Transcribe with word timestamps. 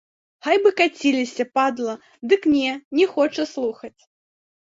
Хай 0.45 0.57
бы 0.61 0.69
каціліся, 0.79 1.45
падла, 1.57 1.93
дык 2.33 2.47
не, 2.53 2.71
не 3.01 3.05
хоча 3.13 3.47
слухаць. 3.53 4.01